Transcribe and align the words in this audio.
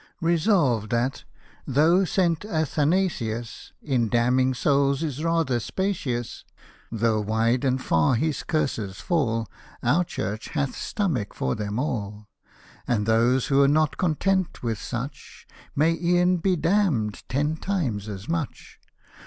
Resolved 0.21 0.89
that, 0.89 1.25
though 1.67 2.05
St. 2.05 2.43
Athanasius 2.45 3.71
In 3.83 4.09
damning 4.09 4.55
souls 4.55 5.03
is 5.03 5.23
rather 5.23 5.59
spacious— 5.59 6.43
Though 6.91 7.21
wide 7.21 7.63
and 7.63 7.79
far 7.79 8.15
his 8.15 8.41
curses 8.41 8.99
fall. 8.99 9.47
Our 9.83 10.03
Church 10.03 10.47
"hath 10.57 10.75
stomach 10.75 11.35
for 11.35 11.53
them 11.53 11.77
all"; 11.77 12.25
And 12.87 13.05
those 13.05 13.45
who're 13.49 13.67
not 13.67 13.99
content 13.99 14.63
with 14.63 14.79
such, 14.81 15.45
May 15.75 15.91
e'en 16.01 16.37
be 16.37 16.55
d— 16.55 16.67
d 17.11 17.11
ten 17.29 17.57
times 17.57 18.09
as 18.09 18.27
much. 18.27 18.79